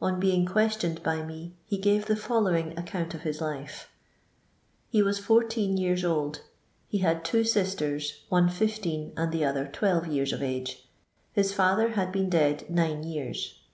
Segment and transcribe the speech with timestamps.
[0.00, 3.88] On being questioned by me he gave the following account of his life:—^
[4.88, 6.42] He was fourteen years old.
[6.86, 10.88] He had two sisters, one fifteen and the other twelre yean of age.
[11.32, 13.64] His &ther had been dead nine years.